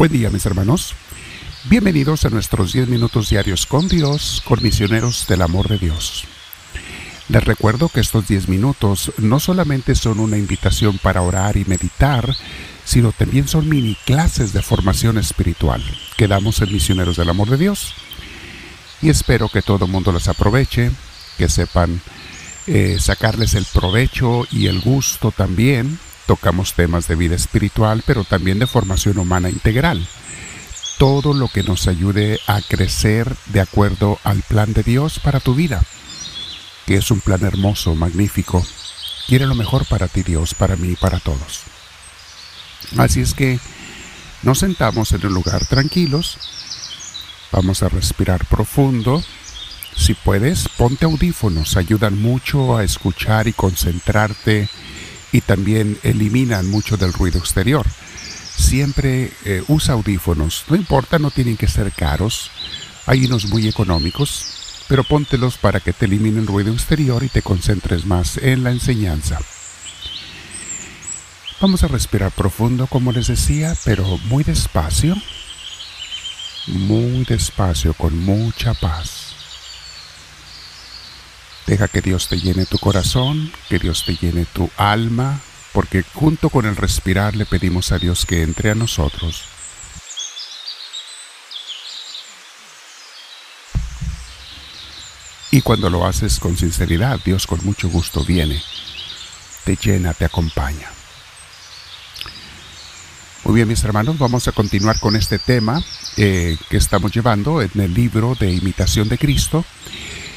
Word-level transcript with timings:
Buen 0.00 0.12
día 0.12 0.30
mis 0.30 0.46
hermanos. 0.46 0.94
Bienvenidos 1.64 2.24
a 2.24 2.30
nuestros 2.30 2.72
10 2.72 2.88
minutos 2.88 3.28
diarios 3.28 3.66
con 3.66 3.86
Dios, 3.86 4.42
con 4.46 4.62
misioneros 4.62 5.26
del 5.26 5.42
amor 5.42 5.68
de 5.68 5.76
Dios. 5.76 6.24
Les 7.28 7.44
recuerdo 7.44 7.90
que 7.90 8.00
estos 8.00 8.26
10 8.26 8.48
minutos 8.48 9.12
no 9.18 9.40
solamente 9.40 9.94
son 9.94 10.18
una 10.18 10.38
invitación 10.38 10.96
para 10.96 11.20
orar 11.20 11.58
y 11.58 11.66
meditar, 11.66 12.34
sino 12.82 13.12
también 13.12 13.46
son 13.46 13.68
mini 13.68 13.94
clases 14.06 14.54
de 14.54 14.62
formación 14.62 15.18
espiritual 15.18 15.84
que 16.16 16.28
damos 16.28 16.62
en 16.62 16.72
Misioneros 16.72 17.18
del 17.18 17.28
Amor 17.28 17.50
de 17.50 17.58
Dios. 17.58 17.94
Y 19.02 19.10
espero 19.10 19.50
que 19.50 19.60
todo 19.60 19.84
el 19.84 19.92
mundo 19.92 20.12
las 20.12 20.28
aproveche, 20.28 20.90
que 21.36 21.50
sepan 21.50 22.00
eh, 22.66 22.96
sacarles 22.98 23.52
el 23.52 23.66
provecho 23.66 24.46
y 24.50 24.66
el 24.66 24.80
gusto 24.80 25.30
también 25.30 25.98
Tocamos 26.30 26.74
temas 26.74 27.08
de 27.08 27.16
vida 27.16 27.34
espiritual, 27.34 28.04
pero 28.06 28.22
también 28.22 28.60
de 28.60 28.68
formación 28.68 29.18
humana 29.18 29.50
integral. 29.50 30.06
Todo 30.96 31.34
lo 31.34 31.48
que 31.48 31.64
nos 31.64 31.88
ayude 31.88 32.38
a 32.46 32.60
crecer 32.60 33.34
de 33.46 33.60
acuerdo 33.60 34.20
al 34.22 34.40
plan 34.42 34.72
de 34.72 34.84
Dios 34.84 35.18
para 35.18 35.40
tu 35.40 35.56
vida, 35.56 35.82
que 36.86 36.94
es 36.94 37.10
un 37.10 37.20
plan 37.20 37.44
hermoso, 37.44 37.96
magnífico. 37.96 38.64
Quiere 39.26 39.44
lo 39.44 39.56
mejor 39.56 39.86
para 39.86 40.06
ti 40.06 40.22
Dios, 40.22 40.54
para 40.54 40.76
mí 40.76 40.90
y 40.90 40.94
para 40.94 41.18
todos. 41.18 41.62
Así 42.96 43.22
es 43.22 43.34
que 43.34 43.58
nos 44.44 44.60
sentamos 44.60 45.10
en 45.10 45.26
un 45.26 45.34
lugar 45.34 45.66
tranquilos, 45.66 46.38
vamos 47.50 47.82
a 47.82 47.88
respirar 47.88 48.46
profundo, 48.46 49.20
si 49.96 50.14
puedes, 50.14 50.68
ponte 50.68 51.06
audífonos, 51.06 51.76
ayudan 51.76 52.22
mucho 52.22 52.76
a 52.76 52.84
escuchar 52.84 53.48
y 53.48 53.52
concentrarte 53.52 54.68
y 55.32 55.40
también 55.40 55.98
eliminan 56.02 56.68
mucho 56.68 56.96
del 56.96 57.12
ruido 57.12 57.38
exterior. 57.38 57.86
Siempre 58.56 59.32
eh, 59.44 59.62
usa 59.68 59.94
audífonos, 59.94 60.64
no 60.68 60.76
importa, 60.76 61.18
no 61.18 61.30
tienen 61.30 61.56
que 61.56 61.68
ser 61.68 61.92
caros, 61.92 62.50
hay 63.06 63.24
unos 63.24 63.46
muy 63.46 63.66
económicos, 63.66 64.84
pero 64.88 65.04
póntelos 65.04 65.56
para 65.56 65.80
que 65.80 65.92
te 65.92 66.06
eliminen 66.06 66.46
ruido 66.46 66.72
exterior 66.72 67.22
y 67.22 67.28
te 67.28 67.42
concentres 67.42 68.04
más 68.04 68.36
en 68.36 68.64
la 68.64 68.70
enseñanza. 68.70 69.38
Vamos 71.60 71.84
a 71.84 71.88
respirar 71.88 72.32
profundo, 72.32 72.86
como 72.86 73.12
les 73.12 73.26
decía, 73.26 73.74
pero 73.84 74.18
muy 74.24 74.44
despacio, 74.44 75.14
muy 76.66 77.24
despacio, 77.24 77.92
con 77.94 78.18
mucha 78.18 78.72
paz. 78.74 79.19
Deja 81.66 81.88
que 81.88 82.00
Dios 82.00 82.28
te 82.28 82.38
llene 82.38 82.66
tu 82.66 82.78
corazón, 82.78 83.52
que 83.68 83.78
Dios 83.78 84.04
te 84.04 84.16
llene 84.16 84.44
tu 84.46 84.70
alma, 84.76 85.40
porque 85.72 86.02
junto 86.14 86.50
con 86.50 86.66
el 86.66 86.76
respirar 86.76 87.36
le 87.36 87.46
pedimos 87.46 87.92
a 87.92 87.98
Dios 87.98 88.26
que 88.26 88.42
entre 88.42 88.70
a 88.70 88.74
nosotros. 88.74 89.44
Y 95.52 95.62
cuando 95.62 95.90
lo 95.90 96.06
haces 96.06 96.38
con 96.38 96.56
sinceridad, 96.56 97.18
Dios 97.24 97.46
con 97.46 97.64
mucho 97.64 97.88
gusto 97.88 98.24
viene, 98.24 98.62
te 99.64 99.76
llena, 99.76 100.14
te 100.14 100.24
acompaña. 100.24 100.88
Muy 103.44 103.54
bien, 103.54 103.68
mis 103.68 103.82
hermanos, 103.82 104.18
vamos 104.18 104.46
a 104.46 104.52
continuar 104.52 105.00
con 105.00 105.16
este 105.16 105.38
tema 105.38 105.82
eh, 106.16 106.56
que 106.68 106.76
estamos 106.76 107.12
llevando 107.12 107.62
en 107.62 107.70
el 107.80 107.92
libro 107.92 108.36
de 108.38 108.52
Imitación 108.52 109.08
de 109.08 109.18
Cristo. 109.18 109.64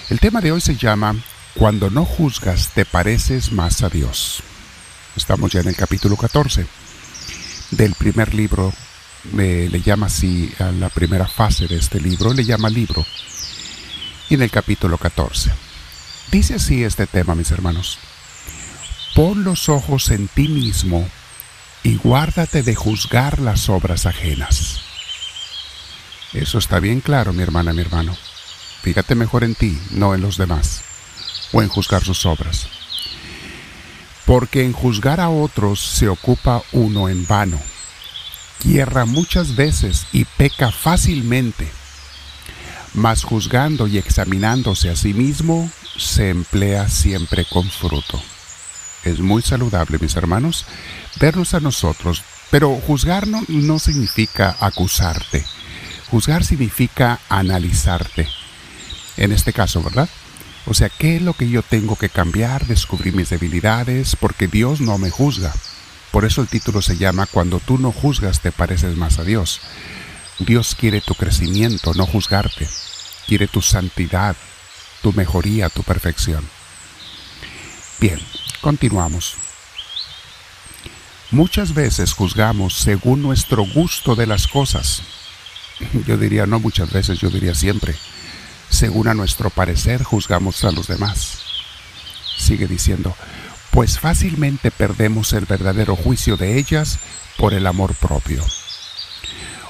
El 0.09 0.19
tema 0.19 0.41
de 0.41 0.51
hoy 0.51 0.59
se 0.59 0.75
llama 0.75 1.15
Cuando 1.55 1.89
no 1.89 2.03
juzgas 2.03 2.71
te 2.73 2.83
pareces 2.83 3.53
más 3.53 3.83
a 3.83 3.89
Dios. 3.89 4.43
Estamos 5.15 5.53
ya 5.53 5.61
en 5.61 5.69
el 5.69 5.77
capítulo 5.77 6.17
14 6.17 6.67
del 7.71 7.95
primer 7.95 8.33
libro. 8.33 8.73
le 9.31 9.81
llama 9.81 10.07
así 10.07 10.51
a 10.59 10.71
la 10.71 10.89
primera 10.89 11.25
fase 11.25 11.67
de 11.67 11.77
este 11.77 12.01
libro, 12.01 12.33
le 12.33 12.43
llama 12.43 12.69
libro. 12.69 13.05
Y 14.29 14.33
en 14.33 14.41
el 14.41 14.51
capítulo 14.51 14.97
14. 14.97 15.51
Dice 16.31 16.55
así 16.55 16.83
este 16.83 17.07
tema, 17.07 17.33
mis 17.33 17.51
hermanos. 17.51 17.97
Pon 19.15 19.45
los 19.45 19.69
ojos 19.69 20.11
en 20.11 20.27
ti 20.27 20.49
mismo 20.49 21.07
y 21.81 21.95
guárdate 21.95 22.61
de 22.61 22.75
juzgar 22.75 23.39
las 23.39 23.69
obras 23.69 24.05
ajenas. 24.05 24.81
Eso 26.33 26.57
está 26.57 26.79
bien 26.81 26.99
claro, 26.99 27.31
mi 27.31 27.41
hermana, 27.41 27.71
mi 27.71 27.81
hermano. 27.81 28.17
Fíjate 28.83 29.15
mejor 29.15 29.45
en 29.45 29.55
ti, 29.55 29.79
no 29.91 30.13
en 30.13 30.19
los 30.19 30.37
demás, 30.37 30.81
o 31.53 31.61
en 31.61 31.69
juzgar 31.69 32.03
sus 32.03 32.25
obras. 32.25 32.67
Porque 34.25 34.65
en 34.65 34.73
juzgar 34.73 35.21
a 35.21 35.29
otros 35.29 35.79
se 35.79 36.09
ocupa 36.09 36.61
uno 36.73 37.07
en 37.07 37.25
vano. 37.25 37.61
Hierra 38.65 39.05
muchas 39.05 39.55
veces 39.55 40.05
y 40.11 40.25
peca 40.25 40.69
fácilmente. 40.69 41.71
Mas 42.93 43.23
juzgando 43.23 43.87
y 43.87 43.97
examinándose 43.97 44.89
a 44.89 44.97
sí 44.97 45.13
mismo, 45.13 45.71
se 45.97 46.29
emplea 46.29 46.89
siempre 46.89 47.45
con 47.45 47.69
fruto. 47.69 48.21
Es 49.05 49.19
muy 49.19 49.41
saludable, 49.41 49.97
mis 49.99 50.17
hermanos, 50.17 50.65
vernos 51.21 51.53
a 51.53 51.61
nosotros, 51.61 52.21
pero 52.51 52.75
juzgar 52.85 53.27
no, 53.27 53.43
no 53.47 53.79
significa 53.79 54.57
acusarte. 54.59 55.45
Juzgar 56.11 56.43
significa 56.43 57.21
analizarte 57.29 58.42
en 59.17 59.31
este 59.31 59.53
caso, 59.53 59.81
¿verdad? 59.83 60.09
O 60.65 60.73
sea, 60.73 60.89
¿qué 60.89 61.17
es 61.17 61.21
lo 61.21 61.33
que 61.33 61.49
yo 61.49 61.61
tengo 61.61 61.97
que 61.97 62.09
cambiar? 62.09 62.65
Descubrir 62.67 63.13
mis 63.13 63.29
debilidades, 63.29 64.15
porque 64.15 64.47
Dios 64.47 64.79
no 64.79 64.97
me 64.97 65.09
juzga. 65.09 65.53
Por 66.11 66.25
eso 66.25 66.41
el 66.41 66.47
título 66.47 66.81
se 66.81 66.97
llama 66.97 67.25
Cuando 67.25 67.59
tú 67.59 67.77
no 67.77 67.91
juzgas 67.91 68.39
te 68.39 68.51
pareces 68.51 68.95
más 68.95 69.19
a 69.19 69.23
Dios. 69.23 69.59
Dios 70.39 70.75
quiere 70.75 71.01
tu 71.01 71.15
crecimiento, 71.15 71.93
no 71.95 72.05
juzgarte. 72.05 72.67
Quiere 73.27 73.47
tu 73.47 73.61
santidad, 73.61 74.35
tu 75.01 75.11
mejoría, 75.13 75.69
tu 75.69 75.83
perfección. 75.83 76.47
Bien, 77.99 78.19
continuamos. 78.61 79.35
Muchas 81.31 81.73
veces 81.73 82.13
juzgamos 82.13 82.75
según 82.75 83.21
nuestro 83.21 83.65
gusto 83.65 84.15
de 84.15 84.27
las 84.27 84.47
cosas. 84.47 85.01
Yo 86.07 86.17
diría 86.17 86.45
no 86.45 86.59
muchas 86.59 86.91
veces, 86.91 87.19
yo 87.19 87.29
diría 87.29 87.55
siempre 87.55 87.95
según 88.73 89.07
a 89.07 89.13
nuestro 89.13 89.49
parecer 89.49 90.03
juzgamos 90.03 90.63
a 90.63 90.71
los 90.71 90.87
demás. 90.87 91.39
Sigue 92.37 92.67
diciendo, 92.67 93.15
pues 93.71 93.99
fácilmente 93.99 94.71
perdemos 94.71 95.33
el 95.33 95.45
verdadero 95.45 95.95
juicio 95.95 96.37
de 96.37 96.57
ellas 96.57 96.99
por 97.37 97.53
el 97.53 97.67
amor 97.67 97.93
propio. 97.95 98.43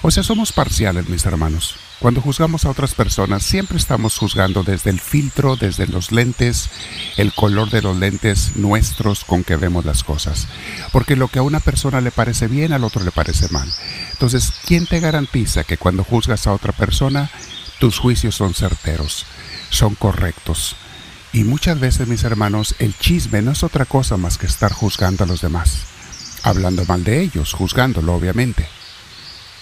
O 0.02 0.12
sea, 0.12 0.24
somos 0.24 0.52
parciales, 0.52 1.08
mis 1.08 1.26
hermanos. 1.26 1.76
Cuando 2.00 2.20
juzgamos 2.20 2.66
a 2.66 2.70
otras 2.70 2.94
personas, 2.94 3.44
siempre 3.44 3.78
estamos 3.78 4.18
juzgando 4.18 4.64
desde 4.64 4.90
el 4.90 5.00
filtro, 5.00 5.56
desde 5.56 5.88
los 5.88 6.12
lentes, 6.12 6.70
el 7.16 7.34
color 7.34 7.70
de 7.70 7.82
los 7.82 7.96
lentes 7.96 8.58
nuestros 8.58 9.24
con 9.24 9.46
que 9.46 9.56
vemos 9.56 9.86
las 9.86 10.04
cosas. 10.04 10.50
Porque 10.92 11.16
lo 11.16 11.30
que 11.30 11.40
a 11.40 11.44
una 11.44 11.62
persona 11.62 12.02
le 12.02 12.12
parece 12.12 12.48
bien, 12.48 12.74
al 12.74 12.84
otro 12.84 13.04
le 13.04 13.12
parece 13.12 13.48
mal. 13.50 13.72
Entonces, 14.12 14.52
¿quién 14.66 14.86
te 14.86 15.00
garantiza 15.00 15.64
que 15.64 15.78
cuando 15.78 16.04
juzgas 16.04 16.48
a 16.48 16.52
otra 16.52 16.74
persona, 16.74 17.32
tus 17.84 18.00
juicios 18.00 18.36
son 18.36 18.54
certeros, 18.54 19.26
son 19.70 19.96
correctos. 19.96 20.78
Y 21.34 21.44
muchas 21.44 21.82
veces, 21.82 22.08
mis 22.08 22.24
hermanos, 22.24 22.76
el 22.80 22.98
chisme 22.98 23.42
no 23.42 23.52
es 23.52 23.62
otra 23.62 23.84
cosa 23.84 24.16
más 24.16 24.38
que 24.38 24.46
estar 24.46 24.72
juzgando 24.72 25.26
a 25.26 25.28
los 25.28 25.42
demás, 25.42 25.84
hablando 26.44 26.86
mal 26.86 27.04
de 27.04 27.20
ellos, 27.20 27.52
juzgándolo, 27.52 28.16
obviamente. 28.16 28.70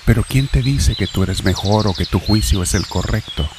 Pero 0.05 0.23
¿quién 0.23 0.47
te 0.47 0.61
dice 0.61 0.95
que 0.95 1.07
tú 1.07 1.23
eres 1.23 1.43
mejor 1.43 1.87
o 1.87 1.95
que 1.95 2.05
tu 2.05 2.19
juicio 2.19 2.61
es 2.61 2.75
el 2.75 2.85
correcto? 2.85 3.49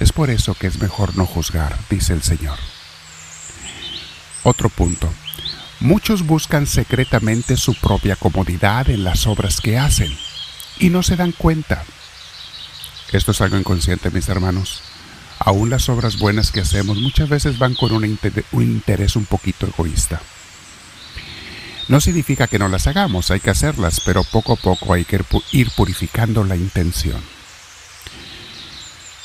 Es 0.00 0.12
por 0.12 0.30
eso 0.30 0.54
que 0.54 0.66
es 0.66 0.80
mejor 0.80 1.18
no 1.18 1.26
juzgar, 1.26 1.78
dice 1.90 2.14
el 2.14 2.22
Señor. 2.22 2.58
Otro 4.44 4.70
punto. 4.70 5.12
Muchos 5.80 6.24
buscan 6.24 6.66
secretamente 6.66 7.58
su 7.58 7.74
propia 7.74 8.16
comodidad 8.16 8.88
en 8.88 9.04
las 9.04 9.26
obras 9.26 9.60
que 9.60 9.76
hacen 9.76 10.16
y 10.78 10.88
no 10.88 11.02
se 11.02 11.16
dan 11.16 11.32
cuenta 11.32 11.84
esto 13.12 13.32
es 13.32 13.40
algo 13.40 13.56
inconsciente, 13.56 14.10
mis 14.10 14.28
hermanos. 14.28 14.82
Aún 15.38 15.70
las 15.70 15.88
obras 15.88 16.18
buenas 16.18 16.50
que 16.50 16.60
hacemos 16.60 16.98
muchas 16.98 17.28
veces 17.28 17.58
van 17.58 17.74
con 17.74 17.92
un, 17.92 18.04
interés 18.04 19.16
un 19.16 19.24
poquito 19.24 19.66
egoísta. 19.66 20.20
No 21.86 22.00
significa 22.00 22.48
que 22.48 22.58
no 22.58 22.68
las 22.68 22.86
hagamos, 22.86 23.30
hay 23.30 23.40
que 23.40 23.50
hacerlas, 23.50 24.00
pero 24.04 24.24
poco 24.24 24.54
a 24.54 24.56
poco 24.56 24.92
hay 24.92 25.04
que 25.04 25.20
ir 25.52 25.70
purificando 25.70 26.44
la 26.44 26.56
intención. 26.56 27.22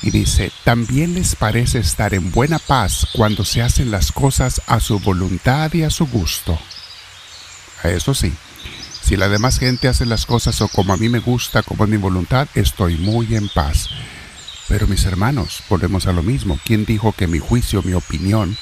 Y 0.01 0.11
dice, 0.11 0.51
también 0.63 1.13
les 1.13 1.35
parece 1.35 1.79
estar 1.79 2.13
en 2.13 2.31
buena 2.31 2.59
paz 2.59 3.07
cuando 3.13 3.43
se 3.43 3.61
hacen 3.61 3.89
las 3.89 4.11
cosas 4.11 4.61
a 4.67 4.79
su 4.79 4.99
voluntad 4.99 5.73
y 5.73 5.83
a 5.83 5.89
su 5.89 6.05
gusto. 6.07 6.59
Eso 7.83 8.13
sí, 8.13 8.33
si 9.03 9.17
la 9.17 9.27
demás 9.27 9.59
gente 9.59 9.89
hace 9.89 10.05
las 10.05 10.25
cosas 10.25 10.61
o 10.61 10.69
como 10.69 10.93
a 10.93 10.97
mí 10.97 11.09
me 11.09 11.19
gusta, 11.19 11.61
como 11.61 11.83
es 11.83 11.89
mi 11.89 11.97
voluntad, 11.97 12.47
estoy 12.55 12.95
muy 12.95 13.35
en 13.35 13.49
paz. 13.49 13.89
Pero 14.69 14.87
mis 14.87 15.03
hermanos, 15.03 15.61
volvemos 15.69 16.07
a 16.07 16.13
lo 16.13 16.23
mismo. 16.23 16.57
¿Quién 16.63 16.85
dijo 16.85 17.11
que 17.11 17.27
mi 17.27 17.39
juicio, 17.39 17.83
mi 17.83 17.93
opinión, 17.93 18.57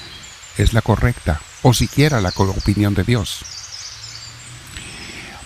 es 0.57 0.73
la 0.73 0.81
correcta? 0.81 1.39
O 1.61 1.75
siquiera 1.75 2.21
la 2.21 2.33
opinión 2.35 2.95
de 2.95 3.03
Dios. 3.03 3.45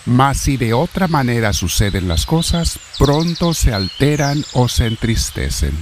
Mas 0.06 0.38
si 0.38 0.56
de 0.56 0.74
otra 0.74 1.10
manera 1.10 1.52
suceden 1.52 2.08
las 2.08 2.26
cosas, 2.26 2.80
pronto 2.98 3.54
se 3.54 3.74
alteran 3.74 4.46
o 4.54 4.70
se 4.70 4.86
entristecen. 4.86 5.74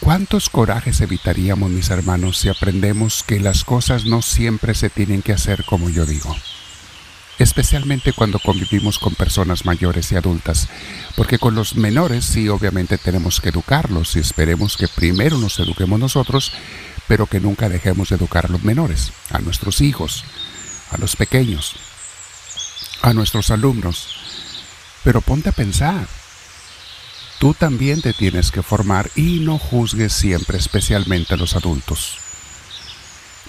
¿Cuántos 0.00 0.50
corajes 0.50 1.00
evitaríamos, 1.00 1.70
mis 1.70 1.90
hermanos, 1.90 2.38
si 2.38 2.48
aprendemos 2.48 3.22
que 3.22 3.38
las 3.38 3.64
cosas 3.64 4.06
no 4.06 4.22
siempre 4.22 4.74
se 4.74 4.90
tienen 4.90 5.22
que 5.22 5.32
hacer 5.32 5.64
como 5.64 5.88
yo 5.88 6.04
digo? 6.04 6.34
Especialmente 7.38 8.12
cuando 8.12 8.38
convivimos 8.38 8.98
con 8.98 9.14
personas 9.14 9.64
mayores 9.64 10.12
y 10.12 10.16
adultas, 10.16 10.68
porque 11.16 11.38
con 11.38 11.54
los 11.54 11.74
menores 11.74 12.24
sí 12.24 12.48
obviamente 12.48 12.96
tenemos 12.96 13.40
que 13.40 13.48
educarlos 13.48 14.14
y 14.14 14.20
esperemos 14.20 14.76
que 14.76 14.86
primero 14.86 15.36
nos 15.38 15.58
eduquemos 15.58 15.98
nosotros, 15.98 16.52
pero 17.08 17.26
que 17.26 17.40
nunca 17.40 17.68
dejemos 17.68 18.08
de 18.08 18.16
educar 18.16 18.46
a 18.46 18.50
los 18.50 18.62
menores, 18.62 19.12
a 19.30 19.40
nuestros 19.40 19.80
hijos, 19.80 20.24
a 20.92 20.98
los 20.98 21.16
pequeños, 21.16 21.74
a 23.02 23.12
nuestros 23.12 23.50
alumnos. 23.50 24.16
Pero 25.02 25.20
ponte 25.20 25.48
a 25.48 25.52
pensar, 25.52 26.06
tú 27.40 27.52
también 27.52 28.00
te 28.00 28.12
tienes 28.12 28.52
que 28.52 28.62
formar 28.62 29.10
y 29.16 29.40
no 29.40 29.58
juzgues 29.58 30.12
siempre, 30.12 30.56
especialmente 30.56 31.34
a 31.34 31.36
los 31.36 31.56
adultos. 31.56 32.18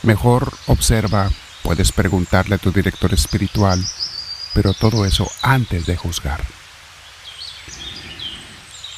Mejor 0.01 0.51
observa, 0.65 1.31
puedes 1.65 1.91
preguntarle 1.91 2.55
a 2.55 2.59
tu 2.59 2.71
director 2.71 3.11
espiritual, 3.11 3.83
pero 4.53 4.75
todo 4.75 5.03
eso 5.03 5.27
antes 5.41 5.87
de 5.87 5.97
juzgar. 5.97 6.45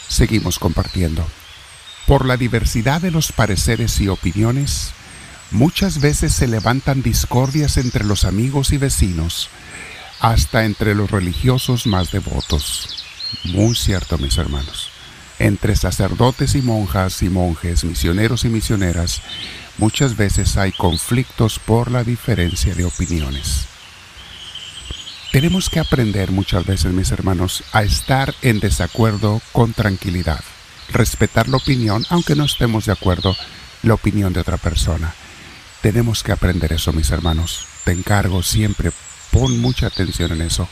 Seguimos 0.09 0.59
compartiendo. 0.59 1.25
Por 2.07 2.25
la 2.25 2.35
diversidad 2.35 2.99
de 2.99 3.09
los 3.09 3.31
pareceres 3.31 4.01
y 4.01 4.09
opiniones, 4.09 4.91
muchas 5.49 6.01
veces 6.01 6.33
se 6.33 6.45
levantan 6.45 7.01
discordias 7.01 7.77
entre 7.77 8.03
los 8.03 8.25
amigos 8.25 8.73
y 8.73 8.77
vecinos, 8.77 9.49
hasta 10.19 10.65
entre 10.65 10.93
los 10.93 11.09
religiosos 11.09 11.87
más 11.87 12.11
devotos. 12.11 13.05
Muy 13.45 13.75
cierto, 13.75 14.17
mis 14.17 14.37
hermanos. 14.37 14.89
Entre 15.39 15.77
sacerdotes 15.77 16.53
y 16.55 16.61
monjas 16.61 17.21
y 17.21 17.29
monjes, 17.29 17.85
misioneros 17.85 18.43
y 18.43 18.49
misioneras, 18.49 19.21
muchas 19.77 20.17
veces 20.17 20.57
hay 20.57 20.71
conflictos 20.71 21.59
por 21.59 21.91
la 21.91 22.03
diferencia 22.03 22.75
de 22.75 22.85
opiniones. 22.85 23.65
Tenemos 25.31 25.69
que 25.69 25.79
aprender 25.79 26.31
muchas 26.31 26.65
veces, 26.65 26.93
mis 26.93 27.11
hermanos, 27.11 27.63
a 27.73 27.83
estar 27.83 28.33
en 28.41 28.59
desacuerdo 28.59 29.41
con 29.51 29.73
tranquilidad 29.73 30.43
respetar 30.89 31.47
la 31.47 31.57
opinión, 31.57 32.05
aunque 32.09 32.35
no 32.35 32.45
estemos 32.45 32.85
de 32.85 32.93
acuerdo, 32.93 33.35
la 33.83 33.93
opinión 33.93 34.33
de 34.33 34.39
otra 34.39 34.57
persona. 34.57 35.13
Tenemos 35.81 36.23
que 36.23 36.31
aprender 36.31 36.73
eso, 36.73 36.93
mis 36.93 37.11
hermanos. 37.11 37.65
Te 37.83 37.91
encargo 37.91 38.43
siempre, 38.43 38.91
pon 39.31 39.59
mucha 39.59 39.87
atención 39.87 40.31
en 40.31 40.41
eso. 40.41 40.67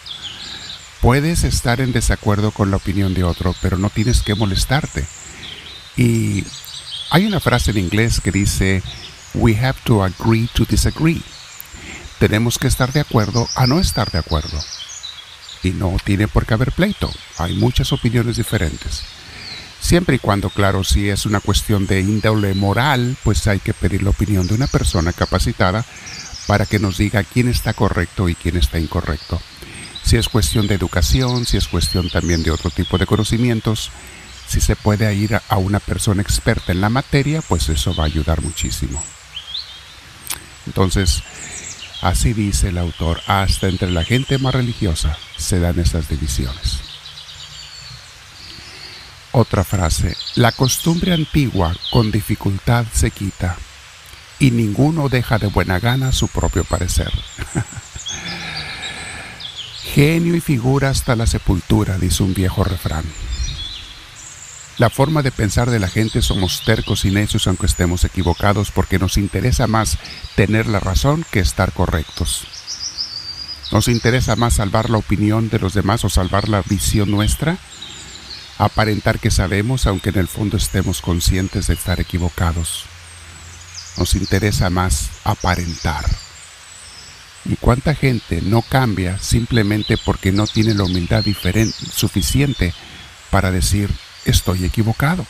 Puedes 1.02 1.44
estar 1.44 1.82
en 1.82 1.92
desacuerdo 1.92 2.52
con 2.52 2.72
la 2.72 2.78
opinión 2.78 3.14
de 3.14 3.24
otro, 3.24 3.56
pero 3.62 3.78
no 3.78 3.90
tienes 3.90 4.22
que 4.22 4.36
molestarte. 4.36 5.06
Y 5.98 6.44
hay 7.16 7.26
una 7.26 7.40
frase 7.40 7.72
en 7.72 7.78
inglés 7.78 8.20
que 8.20 8.30
dice, 8.30 8.84
we 9.36 9.56
have 9.56 9.80
to 9.86 10.04
agree 10.04 10.50
to 10.54 10.66
disagree. 10.66 11.22
Tenemos 12.20 12.58
que 12.58 12.68
estar 12.68 12.92
de 12.92 13.00
acuerdo 13.00 13.48
a 13.56 13.66
no 13.68 13.80
estar 13.80 14.12
de 14.12 14.18
acuerdo. 14.18 14.60
Y 15.64 15.70
no 15.70 15.96
tiene 16.04 16.28
por 16.28 16.46
qué 16.46 16.56
haber 16.56 16.74
pleito. 16.74 17.10
Hay 17.38 17.54
muchas 17.54 17.94
opiniones 17.94 18.36
diferentes. 18.36 19.04
Siempre 19.80 20.18
y 20.18 20.20
cuando, 20.20 20.50
claro, 20.50 20.84
si 20.84 21.08
es 21.08 21.26
una 21.26 21.40
cuestión 21.40 21.88
de 21.88 22.02
índole 22.02 22.54
moral, 22.54 23.16
pues 23.24 23.48
hay 23.48 23.60
que 23.60 23.74
pedir 23.74 24.04
la 24.04 24.10
opinión 24.10 24.46
de 24.46 24.56
una 24.56 24.68
persona 24.68 25.14
capacitada 25.14 25.86
para 26.48 26.66
que 26.66 26.80
nos 26.80 26.98
diga 26.98 27.24
quién 27.24 27.48
está 27.48 27.72
correcto 27.72 28.28
y 28.28 28.36
quién 28.36 28.58
está 28.58 28.78
incorrecto. 28.78 29.42
Si 30.04 30.18
es 30.18 30.28
cuestión 30.28 30.68
de 30.68 30.76
educación, 30.76 31.46
si 31.46 31.56
es 31.56 31.70
cuestión 31.70 32.10
también 32.10 32.44
de 32.44 32.52
otro 32.52 32.72
tipo 32.72 32.98
de 32.98 33.06
conocimientos, 33.06 33.90
si 34.48 34.62
se 34.62 34.76
puede 34.76 35.14
ir 35.14 35.40
a 35.48 35.58
una 35.58 35.80
persona 35.80 36.22
experta 36.22 36.72
en 36.72 36.82
la 36.82 36.90
materia, 36.90 37.42
pues 37.42 37.70
eso 37.70 37.96
va 37.96 38.04
a 38.04 38.08
ayudar 38.08 38.42
muchísimo. 38.42 39.04
Entonces, 40.68 41.24
así 42.02 42.34
dice 42.34 42.70
el 42.70 42.78
autor, 42.78 43.22
hasta 43.28 43.68
entre 43.68 43.92
la 43.92 44.04
gente 44.04 44.38
más 44.38 44.54
religiosa 44.54 45.18
se 45.38 45.60
dan 45.60 45.80
esas 45.80 46.10
divisiones. 46.10 46.80
Otra 49.32 49.64
frase, 49.64 50.16
la 50.36 50.52
costumbre 50.54 51.14
antigua 51.14 51.76
con 51.92 52.10
dificultad 52.10 52.86
se 52.94 53.12
quita 53.12 53.58
y 54.40 54.52
ninguno 54.52 55.10
deja 55.10 55.38
de 55.38 55.48
buena 55.48 55.80
gana 55.80 56.12
su 56.12 56.28
propio 56.30 56.64
parecer. 56.64 57.12
Genio 59.94 60.36
y 60.36 60.42
figura 60.42 60.90
hasta 60.90 61.16
la 61.16 61.28
sepultura, 61.28 61.98
dice 61.98 62.24
un 62.24 62.34
viejo 62.34 62.64
refrán. 62.64 63.06
La 64.78 64.90
forma 64.90 65.22
de 65.22 65.32
pensar 65.32 65.70
de 65.70 65.80
la 65.80 65.88
gente 65.88 66.22
somos 66.22 66.64
tercos 66.66 67.06
y 67.06 67.12
necios 67.12 67.48
aunque 67.48 67.66
estemos 67.66 68.04
equivocados 68.04 68.72
porque 68.72 69.00
nos 69.00 69.18
interesa 69.18 69.68
más 69.68 69.98
tener 70.36 70.68
la 70.68 70.82
razón 70.82 71.26
que 71.32 71.40
estar 71.40 71.72
correctos. 71.72 72.46
Nos 73.72 73.88
interesa 73.88 74.36
más 74.36 74.56
salvar 74.56 74.90
la 74.90 74.98
opinión 74.98 75.50
de 75.50 75.60
los 75.60 75.74
demás 75.74 76.04
o 76.04 76.10
salvar 76.10 76.50
la 76.50 76.62
visión 76.62 77.10
nuestra 77.10 77.58
aparentar 78.58 79.20
que 79.20 79.32
sabemos 79.32 79.86
aunque 79.86 80.10
en 80.10 80.20
el 80.20 80.28
fondo 80.28 80.58
estemos 80.58 81.02
conscientes 81.02 81.68
de 81.68 81.74
estar 81.74 82.02
equivocados. 82.02 82.84
Nos 83.98 84.16
interesa 84.16 84.70
más 84.70 85.10
aparentar. 85.24 86.06
¿Y 87.46 87.56
cuánta 87.58 87.96
gente 87.96 88.42
no 88.42 88.62
cambia 88.62 89.20
simplemente 89.20 89.98
porque 89.98 90.34
no 90.34 90.48
tiene 90.48 90.74
la 90.74 90.84
humildad 90.84 91.24
suficiente 91.94 92.74
para 93.30 93.52
decir 93.52 93.90
estoy 94.26 94.66
equivocado? 94.66 95.26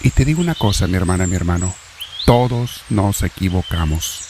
Y 0.00 0.10
te 0.10 0.24
digo 0.24 0.40
una 0.40 0.54
cosa, 0.54 0.86
mi 0.86 0.96
hermana, 0.96 1.26
mi 1.26 1.36
hermano, 1.36 1.74
todos 2.24 2.82
nos 2.90 3.22
equivocamos 3.22 4.20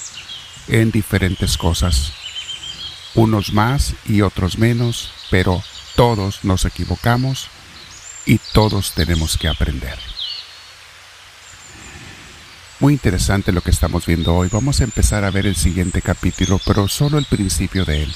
en 0.69 0.91
diferentes 0.91 1.57
cosas, 1.57 2.13
unos 3.15 3.53
más 3.53 3.95
y 4.07 4.23
otros 4.23 4.59
menos, 4.59 5.13
pero 5.31 5.63
todos 5.95 6.45
nos 6.45 6.65
equivocamos 6.65 7.49
y 8.27 8.39
todos 8.53 8.93
tenemos 8.93 9.37
que 9.37 9.49
aprender. 9.49 9.99
Muy 12.79 12.93
interesante 12.93 13.53
lo 13.53 13.63
que 13.63 13.71
estamos 13.71 14.05
viendo 14.05 14.35
hoy. 14.35 14.49
Vamos 14.53 14.81
a 14.81 14.85
empezar 14.85 15.25
a 15.25 15.31
ver 15.31 15.47
el 15.47 15.57
siguiente 15.57 16.03
capítulo, 16.03 16.61
pero 16.67 16.89
solo 16.89 17.17
el 17.17 17.25
principio 17.25 17.87
de 17.87 18.03
él. 18.03 18.15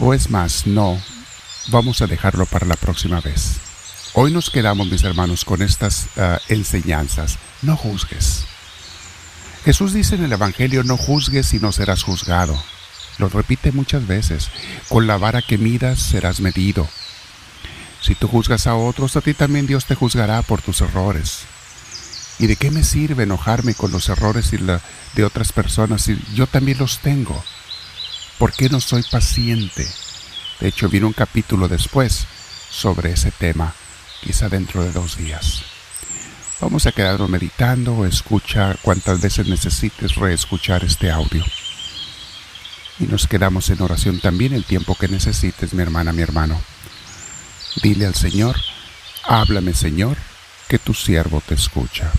O 0.00 0.12
es 0.12 0.28
más, 0.30 0.66
no, 0.66 1.00
vamos 1.68 2.02
a 2.02 2.06
dejarlo 2.06 2.46
para 2.46 2.66
la 2.66 2.76
próxima 2.76 3.20
vez. 3.20 3.56
Hoy 4.14 4.32
nos 4.32 4.50
quedamos, 4.50 4.90
mis 4.90 5.04
hermanos, 5.04 5.44
con 5.44 5.62
estas 5.62 6.08
ah, 6.16 6.38
enseñanzas. 6.48 7.38
No 7.62 7.76
juzgues. 7.76 8.44
Jesús 9.64 9.92
dice 9.92 10.14
en 10.14 10.24
el 10.24 10.32
Evangelio, 10.32 10.82
no 10.82 10.96
juzgues 10.96 11.52
y 11.54 11.58
no 11.58 11.72
serás 11.72 12.02
juzgado. 12.02 12.60
Lo 13.18 13.28
repite 13.28 13.72
muchas 13.72 14.06
veces. 14.06 14.50
Con 14.88 15.06
la 15.06 15.18
vara 15.18 15.42
que 15.42 15.58
midas 15.58 15.98
serás 15.98 16.40
medido. 16.40 16.88
Si 18.00 18.14
tú 18.14 18.28
juzgas 18.28 18.66
a 18.66 18.74
otros, 18.74 19.16
a 19.16 19.20
ti 19.20 19.34
también 19.34 19.66
Dios 19.66 19.84
te 19.84 19.94
juzgará 19.94 20.42
por 20.42 20.62
tus 20.62 20.80
errores. 20.80 21.40
¿Y 22.38 22.46
de 22.46 22.56
qué 22.56 22.70
me 22.70 22.84
sirve 22.84 23.24
enojarme 23.24 23.74
con 23.74 23.90
los 23.90 24.08
errores 24.08 24.50
de 24.50 25.24
otras 25.24 25.52
personas 25.52 26.02
si 26.02 26.18
yo 26.34 26.46
también 26.46 26.78
los 26.78 27.00
tengo? 27.00 27.42
¿Por 28.38 28.52
qué 28.52 28.68
no 28.68 28.80
soy 28.80 29.02
paciente? 29.02 29.86
De 30.60 30.68
hecho, 30.68 30.88
viene 30.88 31.06
un 31.06 31.12
capítulo 31.12 31.68
después 31.68 32.26
sobre 32.70 33.12
ese 33.12 33.30
tema, 33.30 33.74
quizá 34.22 34.48
dentro 34.48 34.82
de 34.82 34.92
dos 34.92 35.16
días. 35.16 35.62
Vamos 36.60 36.86
a 36.86 36.92
quedarnos 36.92 37.30
meditando, 37.30 38.04
escucha 38.04 38.76
cuantas 38.82 39.20
veces 39.20 39.46
necesites 39.46 40.16
reescuchar 40.16 40.84
este 40.84 41.10
audio 41.10 41.44
y 43.00 43.04
nos 43.04 43.26
quedamos 43.26 43.70
en 43.70 43.80
oración 43.80 44.18
también 44.18 44.52
el 44.52 44.64
tiempo 44.64 44.96
que 44.96 45.08
necesites, 45.08 45.72
mi 45.72 45.82
hermana, 45.82 46.12
mi 46.12 46.22
hermano. 46.22 46.60
Dile 47.82 48.06
al 48.06 48.14
Señor, 48.14 48.56
háblame 49.24 49.74
Señor, 49.74 50.16
que 50.68 50.78
tu 50.78 50.94
siervo 50.94 51.42
te 51.46 51.54
escucha. 51.54 52.10